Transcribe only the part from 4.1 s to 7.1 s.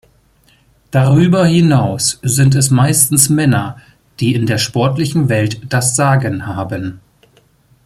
die in der sportlichen Welt das Sagen haben.